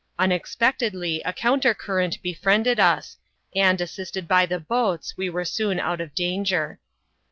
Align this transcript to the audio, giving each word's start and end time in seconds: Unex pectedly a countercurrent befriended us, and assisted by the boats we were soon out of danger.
Unex 0.17 0.57
pectedly 0.57 1.21
a 1.25 1.31
countercurrent 1.31 2.19
befriended 2.23 2.79
us, 2.79 3.17
and 3.55 3.79
assisted 3.79 4.27
by 4.27 4.47
the 4.47 4.59
boats 4.59 5.15
we 5.15 5.29
were 5.29 5.45
soon 5.45 5.79
out 5.79 6.01
of 6.01 6.15
danger. 6.15 6.79